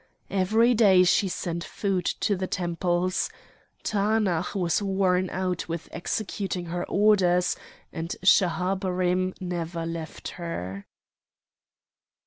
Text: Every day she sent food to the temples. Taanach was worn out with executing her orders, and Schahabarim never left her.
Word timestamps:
Every 0.31 0.73
day 0.73 1.03
she 1.03 1.27
sent 1.27 1.63
food 1.63 2.05
to 2.21 2.35
the 2.35 2.47
temples. 2.47 3.29
Taanach 3.83 4.55
was 4.55 4.81
worn 4.81 5.29
out 5.29 5.69
with 5.69 5.87
executing 5.91 6.65
her 6.65 6.85
orders, 6.89 7.55
and 7.93 8.15
Schahabarim 8.23 9.35
never 9.39 9.85
left 9.85 10.29
her. 10.41 10.87